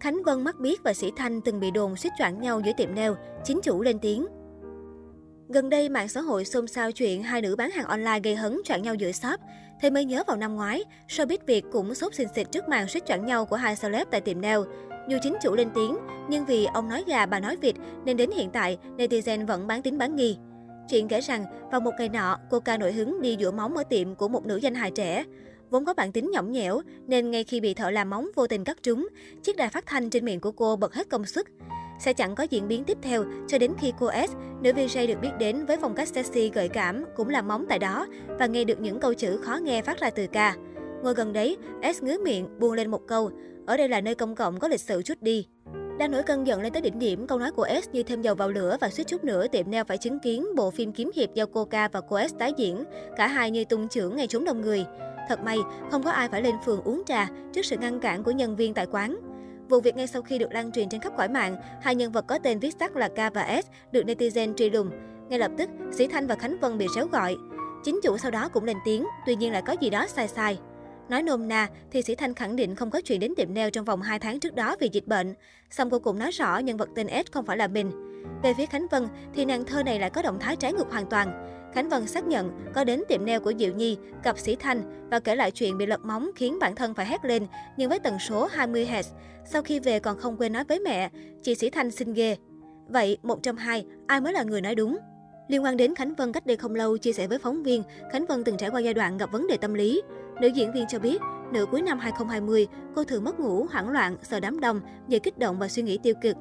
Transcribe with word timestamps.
Khánh 0.00 0.22
Vân 0.22 0.44
mắc 0.44 0.60
biết 0.60 0.82
và 0.84 0.94
Sĩ 0.94 1.12
Thanh 1.16 1.40
từng 1.40 1.60
bị 1.60 1.70
đồn 1.70 1.96
xích 1.96 2.12
choảng 2.18 2.40
nhau 2.40 2.60
giữa 2.60 2.72
tiệm 2.76 2.94
nail, 2.94 3.12
chính 3.44 3.60
chủ 3.62 3.82
lên 3.82 3.98
tiếng. 3.98 4.26
Gần 5.48 5.70
đây, 5.70 5.88
mạng 5.88 6.08
xã 6.08 6.20
hội 6.20 6.44
xôn 6.44 6.66
xao 6.66 6.92
chuyện 6.92 7.22
hai 7.22 7.42
nữ 7.42 7.56
bán 7.56 7.70
hàng 7.70 7.86
online 7.86 8.20
gây 8.20 8.36
hấn 8.36 8.58
choảng 8.64 8.82
nhau 8.82 8.94
giữa 8.94 9.12
shop. 9.12 9.40
Thế 9.80 9.90
mới 9.90 10.04
nhớ 10.04 10.22
vào 10.26 10.36
năm 10.36 10.54
ngoái, 10.54 10.84
showbiz 11.08 11.38
Việt 11.46 11.64
cũng 11.72 11.94
sốt 11.94 12.14
xình 12.14 12.28
xịt 12.34 12.52
trước 12.52 12.68
màn 12.68 12.88
suýt 12.88 13.06
choảng 13.06 13.26
nhau 13.26 13.44
của 13.44 13.56
hai 13.56 13.76
celeb 13.76 14.08
tại 14.10 14.20
tiệm 14.20 14.40
nail. 14.40 14.58
Dù 15.08 15.18
chính 15.22 15.36
chủ 15.42 15.54
lên 15.54 15.68
tiếng, 15.74 15.96
nhưng 16.28 16.44
vì 16.44 16.66
ông 16.74 16.88
nói 16.88 17.04
gà 17.06 17.26
bà 17.26 17.40
nói 17.40 17.56
vịt 17.56 17.74
nên 18.04 18.16
đến 18.16 18.30
hiện 18.30 18.50
tại, 18.50 18.78
netizen 18.96 19.46
vẫn 19.46 19.66
bán 19.66 19.82
tín 19.82 19.98
bán 19.98 20.16
nghi. 20.16 20.38
Chuyện 20.88 21.08
kể 21.08 21.20
rằng, 21.20 21.44
vào 21.70 21.80
một 21.80 21.92
ngày 21.98 22.08
nọ, 22.08 22.38
cô 22.50 22.60
ca 22.60 22.76
nổi 22.76 22.92
hứng 22.92 23.22
đi 23.22 23.36
giữa 23.38 23.50
móng 23.50 23.76
ở 23.76 23.84
tiệm 23.84 24.14
của 24.14 24.28
một 24.28 24.46
nữ 24.46 24.56
danh 24.56 24.74
hài 24.74 24.90
trẻ. 24.90 25.24
Vốn 25.70 25.84
có 25.84 25.94
bản 25.94 26.12
tính 26.12 26.30
nhõng 26.30 26.52
nhẽo, 26.52 26.80
nên 27.06 27.30
ngay 27.30 27.44
khi 27.44 27.60
bị 27.60 27.74
thợ 27.74 27.90
làm 27.90 28.10
móng 28.10 28.28
vô 28.34 28.46
tình 28.46 28.64
cắt 28.64 28.82
trúng, 28.82 29.08
chiếc 29.42 29.56
đài 29.56 29.68
phát 29.68 29.86
thanh 29.86 30.10
trên 30.10 30.24
miệng 30.24 30.40
của 30.40 30.52
cô 30.52 30.76
bật 30.76 30.94
hết 30.94 31.08
công 31.08 31.26
suất. 31.26 31.46
Sẽ 32.00 32.12
chẳng 32.12 32.34
có 32.34 32.46
diễn 32.50 32.68
biến 32.68 32.84
tiếp 32.84 32.98
theo 33.02 33.24
cho 33.48 33.58
đến 33.58 33.72
khi 33.80 33.92
cô 33.98 34.10
S, 34.28 34.34
nữ 34.62 34.72
VJ 34.72 35.08
được 35.08 35.20
biết 35.22 35.30
đến 35.38 35.66
với 35.66 35.76
phong 35.80 35.94
cách 35.94 36.08
sexy 36.08 36.50
gợi 36.54 36.68
cảm, 36.68 37.04
cũng 37.16 37.28
làm 37.28 37.48
móng 37.48 37.66
tại 37.68 37.78
đó 37.78 38.06
và 38.38 38.46
nghe 38.46 38.64
được 38.64 38.80
những 38.80 39.00
câu 39.00 39.14
chữ 39.14 39.36
khó 39.36 39.56
nghe 39.56 39.82
phát 39.82 40.00
ra 40.00 40.10
từ 40.10 40.26
ca. 40.26 40.56
Ngồi 41.02 41.14
gần 41.14 41.32
đấy, 41.32 41.56
S 41.94 42.02
ngứa 42.02 42.18
miệng, 42.18 42.58
buông 42.58 42.72
lên 42.72 42.90
một 42.90 43.06
câu, 43.06 43.30
ở 43.66 43.76
đây 43.76 43.88
là 43.88 44.00
nơi 44.00 44.14
công 44.14 44.34
cộng 44.34 44.58
có 44.58 44.68
lịch 44.68 44.80
sự 44.80 45.02
chút 45.02 45.22
đi. 45.22 45.46
Đang 45.98 46.10
nổi 46.10 46.22
cơn 46.22 46.46
giận 46.46 46.62
lên 46.62 46.72
tới 46.72 46.82
đỉnh 46.82 46.98
điểm, 46.98 47.26
câu 47.26 47.38
nói 47.38 47.52
của 47.52 47.68
S 47.84 47.88
như 47.92 48.02
thêm 48.02 48.22
dầu 48.22 48.34
vào 48.34 48.50
lửa 48.50 48.76
và 48.80 48.90
suýt 48.90 49.06
chút 49.06 49.24
nữa 49.24 49.46
tiệm 49.48 49.70
neo 49.70 49.84
phải 49.84 49.98
chứng 49.98 50.18
kiến 50.18 50.46
bộ 50.56 50.70
phim 50.70 50.92
kiếm 50.92 51.10
hiệp 51.14 51.34
do 51.34 51.46
cô 51.52 51.64
ca 51.64 51.88
và 51.88 52.00
cô 52.00 52.18
S 52.28 52.34
tái 52.38 52.52
diễn. 52.56 52.84
Cả 53.16 53.26
hai 53.26 53.50
như 53.50 53.64
tung 53.64 53.88
trưởng 53.88 54.16
ngay 54.16 54.26
trốn 54.26 54.44
đông 54.44 54.60
người. 54.60 54.84
Thật 55.28 55.40
may, 55.44 55.58
không 55.90 56.02
có 56.02 56.10
ai 56.10 56.28
phải 56.28 56.42
lên 56.42 56.54
phường 56.64 56.82
uống 56.82 57.02
trà 57.06 57.28
trước 57.52 57.62
sự 57.64 57.76
ngăn 57.76 58.00
cản 58.00 58.22
của 58.22 58.30
nhân 58.30 58.56
viên 58.56 58.74
tại 58.74 58.86
quán. 58.90 59.16
Vụ 59.68 59.80
việc 59.80 59.96
ngay 59.96 60.06
sau 60.06 60.22
khi 60.22 60.38
được 60.38 60.52
lan 60.52 60.72
truyền 60.72 60.88
trên 60.88 61.00
khắp 61.00 61.12
cõi 61.16 61.28
mạng, 61.28 61.56
hai 61.82 61.94
nhân 61.94 62.12
vật 62.12 62.24
có 62.28 62.38
tên 62.38 62.58
viết 62.58 62.78
tắt 62.78 62.96
là 62.96 63.08
K 63.08 63.34
và 63.34 63.60
S 63.64 63.66
được 63.92 64.04
netizen 64.06 64.54
truy 64.54 64.70
lùng. 64.70 64.90
Ngay 65.28 65.38
lập 65.38 65.50
tức, 65.58 65.70
Sĩ 65.92 66.06
Thanh 66.06 66.26
và 66.26 66.34
Khánh 66.34 66.56
Vân 66.60 66.78
bị 66.78 66.86
réo 66.94 67.06
gọi. 67.06 67.36
Chính 67.84 68.00
chủ 68.02 68.18
sau 68.18 68.30
đó 68.30 68.48
cũng 68.48 68.64
lên 68.64 68.76
tiếng, 68.84 69.06
tuy 69.26 69.36
nhiên 69.36 69.52
lại 69.52 69.62
có 69.66 69.76
gì 69.80 69.90
đó 69.90 70.06
sai 70.06 70.28
sai. 70.28 70.58
Nói 71.08 71.22
nôm 71.22 71.48
na 71.48 71.68
thì 71.90 72.02
Sĩ 72.02 72.14
Thanh 72.14 72.34
khẳng 72.34 72.56
định 72.56 72.74
không 72.74 72.90
có 72.90 73.00
chuyện 73.00 73.20
đến 73.20 73.34
tiệm 73.36 73.54
nail 73.54 73.70
trong 73.70 73.84
vòng 73.84 74.02
2 74.02 74.18
tháng 74.18 74.40
trước 74.40 74.54
đó 74.54 74.76
vì 74.80 74.88
dịch 74.92 75.06
bệnh. 75.06 75.34
Xong 75.70 75.90
cô 75.90 75.98
cũng 75.98 76.18
nói 76.18 76.30
rõ 76.30 76.58
nhân 76.58 76.76
vật 76.76 76.88
tên 76.94 77.06
S 77.08 77.32
không 77.32 77.44
phải 77.44 77.56
là 77.56 77.66
mình. 77.68 77.90
Về 78.42 78.54
phía 78.54 78.66
Khánh 78.66 78.86
Vân 78.90 79.08
thì 79.34 79.44
nàng 79.44 79.64
thơ 79.64 79.82
này 79.82 80.00
lại 80.00 80.10
có 80.10 80.22
động 80.22 80.38
thái 80.40 80.56
trái 80.56 80.72
ngược 80.72 80.90
hoàn 80.90 81.06
toàn. 81.06 81.44
Khánh 81.74 81.88
Vân 81.88 82.06
xác 82.06 82.26
nhận 82.26 82.50
có 82.74 82.84
đến 82.84 83.02
tiệm 83.08 83.26
nail 83.26 83.38
của 83.38 83.52
Diệu 83.58 83.72
Nhi, 83.74 83.96
cặp 84.22 84.38
Sĩ 84.38 84.56
Thanh 84.56 85.08
và 85.10 85.20
kể 85.20 85.36
lại 85.36 85.50
chuyện 85.50 85.78
bị 85.78 85.86
lật 85.86 86.04
móng 86.04 86.30
khiến 86.36 86.58
bản 86.60 86.74
thân 86.74 86.94
phải 86.94 87.06
hét 87.06 87.24
lên 87.24 87.46
nhưng 87.76 87.88
với 87.88 87.98
tần 87.98 88.18
số 88.18 88.48
20 88.52 88.88
Hz. 88.90 89.02
Sau 89.44 89.62
khi 89.62 89.80
về 89.80 90.00
còn 90.00 90.18
không 90.18 90.36
quên 90.36 90.52
nói 90.52 90.64
với 90.64 90.80
mẹ, 90.80 91.10
chị 91.42 91.54
Sĩ 91.54 91.70
Thanh 91.70 91.90
xin 91.90 92.12
ghê. 92.12 92.36
Vậy, 92.88 93.18
một 93.22 93.42
trong 93.42 93.56
hai, 93.56 93.86
ai 94.06 94.20
mới 94.20 94.32
là 94.32 94.42
người 94.42 94.60
nói 94.60 94.74
đúng? 94.74 94.98
Liên 95.48 95.64
quan 95.64 95.76
đến 95.76 95.94
Khánh 95.94 96.14
Vân 96.14 96.32
cách 96.32 96.46
đây 96.46 96.56
không 96.56 96.74
lâu 96.74 96.96
chia 96.96 97.12
sẻ 97.12 97.26
với 97.26 97.38
phóng 97.38 97.62
viên, 97.62 97.82
Khánh 98.12 98.26
Vân 98.26 98.44
từng 98.44 98.56
trải 98.56 98.70
qua 98.70 98.80
giai 98.80 98.94
đoạn 98.94 99.18
gặp 99.18 99.32
vấn 99.32 99.46
đề 99.46 99.56
tâm 99.56 99.74
lý. 99.74 100.02
Nữ 100.40 100.48
diễn 100.48 100.72
viên 100.72 100.86
cho 100.86 100.98
biết, 100.98 101.20
nửa 101.52 101.66
cuối 101.70 101.82
năm 101.82 101.98
2020, 101.98 102.66
cô 102.94 103.04
thường 103.04 103.24
mất 103.24 103.40
ngủ, 103.40 103.66
hoảng 103.70 103.90
loạn, 103.90 104.16
sợ 104.22 104.40
đám 104.40 104.60
đông, 104.60 104.80
dễ 105.08 105.18
kích 105.18 105.38
động 105.38 105.58
và 105.58 105.68
suy 105.68 105.82
nghĩ 105.82 105.98
tiêu 106.02 106.14
cực. 106.22 106.36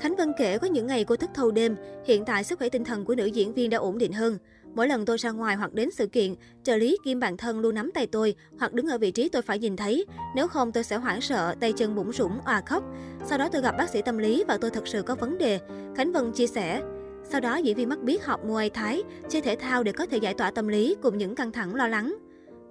Khánh 0.00 0.16
Vân 0.16 0.32
kể 0.38 0.58
có 0.58 0.66
những 0.66 0.86
ngày 0.86 1.04
cô 1.04 1.16
thức 1.16 1.30
thâu 1.34 1.50
đêm, 1.50 1.76
hiện 2.06 2.24
tại 2.24 2.44
sức 2.44 2.58
khỏe 2.58 2.68
tinh 2.68 2.84
thần 2.84 3.04
của 3.04 3.14
nữ 3.14 3.26
diễn 3.26 3.52
viên 3.54 3.70
đã 3.70 3.78
ổn 3.78 3.98
định 3.98 4.12
hơn. 4.12 4.38
Mỗi 4.74 4.88
lần 4.88 5.04
tôi 5.04 5.18
ra 5.18 5.30
ngoài 5.30 5.56
hoặc 5.56 5.74
đến 5.74 5.90
sự 5.90 6.06
kiện, 6.06 6.34
trợ 6.62 6.76
lý 6.76 6.96
kim 7.04 7.20
bản 7.20 7.36
thân 7.36 7.60
luôn 7.60 7.74
nắm 7.74 7.90
tay 7.94 8.06
tôi 8.06 8.34
hoặc 8.58 8.72
đứng 8.72 8.86
ở 8.86 8.98
vị 8.98 9.10
trí 9.10 9.28
tôi 9.28 9.42
phải 9.42 9.58
nhìn 9.58 9.76
thấy. 9.76 10.06
Nếu 10.34 10.48
không 10.48 10.72
tôi 10.72 10.84
sẽ 10.84 10.96
hoảng 10.96 11.20
sợ, 11.20 11.54
tay 11.60 11.72
chân 11.72 11.94
bủng 11.94 12.12
rủng, 12.12 12.40
òa 12.44 12.62
khóc. 12.66 12.84
Sau 13.26 13.38
đó 13.38 13.48
tôi 13.52 13.62
gặp 13.62 13.74
bác 13.78 13.90
sĩ 13.90 14.02
tâm 14.02 14.18
lý 14.18 14.44
và 14.48 14.58
tôi 14.60 14.70
thật 14.70 14.88
sự 14.88 15.02
có 15.02 15.14
vấn 15.14 15.38
đề. 15.38 15.58
Khánh 15.96 16.12
Vân 16.12 16.32
chia 16.32 16.46
sẻ. 16.46 16.82
Sau 17.30 17.40
đó 17.40 17.56
diễn 17.56 17.76
viên 17.76 17.88
mắt 17.88 18.02
biết 18.02 18.24
học 18.24 18.40
Muay 18.44 18.70
Thái, 18.70 19.02
chơi 19.28 19.42
thể 19.42 19.56
thao 19.56 19.82
để 19.82 19.92
có 19.92 20.06
thể 20.06 20.16
giải 20.16 20.34
tỏa 20.34 20.50
tâm 20.50 20.68
lý 20.68 20.96
cùng 21.02 21.18
những 21.18 21.34
căng 21.34 21.52
thẳng 21.52 21.74
lo 21.74 21.88
lắng. 21.88 22.16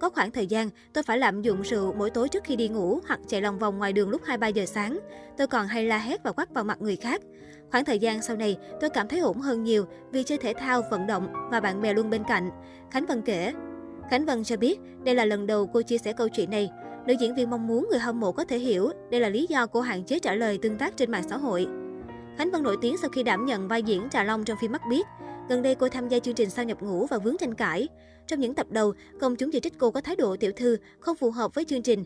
Có 0.00 0.10
khoảng 0.10 0.30
thời 0.30 0.46
gian, 0.46 0.70
tôi 0.92 1.04
phải 1.04 1.18
lạm 1.18 1.42
dụng 1.42 1.62
rượu 1.62 1.94
mỗi 1.98 2.10
tối 2.10 2.28
trước 2.28 2.44
khi 2.44 2.56
đi 2.56 2.68
ngủ 2.68 3.00
hoặc 3.08 3.20
chạy 3.28 3.42
lòng 3.42 3.58
vòng 3.58 3.78
ngoài 3.78 3.92
đường 3.92 4.10
lúc 4.10 4.22
2-3 4.24 4.50
giờ 4.50 4.66
sáng. 4.66 4.98
Tôi 5.38 5.46
còn 5.46 5.66
hay 5.66 5.84
la 5.84 5.98
hét 5.98 6.22
và 6.22 6.32
quát 6.32 6.54
vào 6.54 6.64
mặt 6.64 6.80
người 6.80 6.96
khác. 6.96 7.20
Khoảng 7.70 7.84
thời 7.84 7.98
gian 7.98 8.22
sau 8.22 8.36
này, 8.36 8.56
tôi 8.80 8.90
cảm 8.90 9.08
thấy 9.08 9.18
ổn 9.18 9.40
hơn 9.40 9.64
nhiều 9.64 9.84
vì 10.12 10.22
chơi 10.22 10.38
thể 10.38 10.52
thao, 10.58 10.82
vận 10.90 11.06
động 11.06 11.32
và 11.50 11.60
bạn 11.60 11.80
bè 11.80 11.94
luôn 11.94 12.10
bên 12.10 12.24
cạnh. 12.24 12.50
Khánh 12.90 13.06
Vân 13.06 13.22
kể. 13.22 13.52
Khánh 14.10 14.26
Vân 14.26 14.44
cho 14.44 14.56
biết, 14.56 14.78
đây 15.04 15.14
là 15.14 15.24
lần 15.24 15.46
đầu 15.46 15.66
cô 15.66 15.82
chia 15.82 15.98
sẻ 15.98 16.12
câu 16.12 16.28
chuyện 16.28 16.50
này. 16.50 16.70
Nữ 17.06 17.14
diễn 17.20 17.34
viên 17.34 17.50
mong 17.50 17.66
muốn 17.66 17.88
người 17.90 17.98
hâm 17.98 18.20
mộ 18.20 18.32
có 18.32 18.44
thể 18.44 18.58
hiểu 18.58 18.90
đây 19.10 19.20
là 19.20 19.28
lý 19.28 19.46
do 19.48 19.66
cô 19.66 19.80
hạn 19.80 20.04
chế 20.04 20.18
trả 20.18 20.34
lời 20.34 20.58
tương 20.62 20.78
tác 20.78 20.96
trên 20.96 21.10
mạng 21.10 21.28
xã 21.28 21.36
hội. 21.36 21.66
Khánh 22.38 22.50
Vân 22.50 22.62
nổi 22.62 22.76
tiếng 22.80 22.96
sau 22.96 23.10
khi 23.10 23.22
đảm 23.22 23.46
nhận 23.46 23.68
vai 23.68 23.82
diễn 23.82 24.08
Trà 24.10 24.24
Long 24.24 24.44
trong 24.44 24.58
phim 24.60 24.72
Mắt 24.72 24.82
Biết. 24.90 25.06
Gần 25.50 25.62
đây 25.62 25.74
cô 25.74 25.88
tham 25.88 26.08
gia 26.08 26.18
chương 26.18 26.34
trình 26.34 26.50
Sao 26.50 26.64
nhập 26.64 26.82
ngũ 26.82 27.06
và 27.06 27.18
vướng 27.18 27.36
tranh 27.38 27.54
cãi. 27.54 27.88
Trong 28.26 28.40
những 28.40 28.54
tập 28.54 28.66
đầu, 28.70 28.92
công 29.20 29.36
chúng 29.36 29.50
chỉ 29.50 29.60
trích 29.60 29.78
cô 29.78 29.90
có 29.90 30.00
thái 30.00 30.16
độ 30.16 30.36
tiểu 30.36 30.52
thư, 30.56 30.76
không 31.00 31.16
phù 31.16 31.30
hợp 31.30 31.54
với 31.54 31.64
chương 31.64 31.82
trình. 31.82 32.04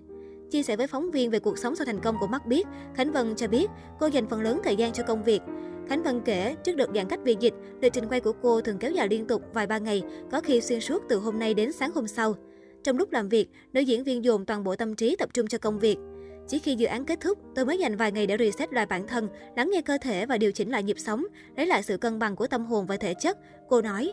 Chia 0.51 0.63
sẻ 0.63 0.77
với 0.77 0.87
phóng 0.87 1.11
viên 1.11 1.31
về 1.31 1.39
cuộc 1.39 1.59
sống 1.59 1.77
sau 1.77 1.85
thành 1.85 2.01
công 2.01 2.17
của 2.21 2.27
Mắt 2.27 2.47
Biết, 2.47 2.67
Khánh 2.95 3.13
Vân 3.13 3.37
cho 3.37 3.49
biết 3.49 3.67
cô 4.01 4.07
dành 4.07 4.29
phần 4.29 4.41
lớn 4.41 4.61
thời 4.65 4.77
gian 4.77 4.93
cho 4.93 5.03
công 5.03 5.25
việc. 5.25 5.41
Khánh 5.89 6.03
Vân 6.03 6.21
kể, 6.21 6.55
trước 6.65 6.77
đợt 6.77 6.89
giãn 6.95 7.09
cách 7.09 7.21
vì 7.25 7.37
dịch, 7.41 7.55
lịch 7.81 7.93
trình 7.93 8.09
quay 8.09 8.21
của 8.21 8.33
cô 8.43 8.61
thường 8.61 8.79
kéo 8.79 8.91
dài 8.91 9.09
liên 9.09 9.27
tục 9.27 9.43
vài 9.53 9.67
ba 9.67 9.79
ngày, 9.79 10.03
có 10.31 10.41
khi 10.41 10.61
xuyên 10.61 10.81
suốt 10.81 11.03
từ 11.09 11.19
hôm 11.19 11.39
nay 11.39 11.55
đến 11.55 11.73
sáng 11.73 11.91
hôm 11.95 12.07
sau. 12.07 12.35
Trong 12.83 12.99
lúc 12.99 13.13
làm 13.13 13.29
việc, 13.29 13.49
nữ 13.73 13.81
diễn 13.81 14.05
viên 14.05 14.25
dồn 14.25 14.45
toàn 14.47 14.65
bộ 14.65 14.77
tâm 14.77 14.95
trí 14.95 15.17
tập 15.17 15.29
trung 15.35 15.47
cho 15.47 15.59
công 15.59 15.79
việc. 15.79 15.97
Chỉ 16.49 16.59
khi 16.59 16.75
dự 16.75 16.87
án 16.87 17.05
kết 17.05 17.21
thúc, 17.21 17.39
tôi 17.55 17.65
mới 17.65 17.79
dành 17.79 17.97
vài 17.97 18.13
ngày 18.13 18.27
để 18.27 18.37
reset 18.39 18.73
lại 18.73 18.87
bản 18.87 19.07
thân, 19.07 19.29
lắng 19.57 19.71
nghe 19.73 19.83
cơ 19.83 19.99
thể 20.01 20.27
và 20.27 20.39
điều 20.39 20.53
chỉnh 20.53 20.71
lại 20.71 20.83
nhịp 20.83 20.99
sống, 20.99 21.25
lấy 21.57 21.67
lại 21.67 21.83
sự 21.83 21.97
cân 21.97 22.19
bằng 22.19 22.37
của 22.37 22.47
tâm 22.47 22.67
hồn 22.67 22.87
và 22.87 22.97
thể 22.97 23.15
chất, 23.15 23.39
cô 23.69 23.83
nói. 23.83 24.13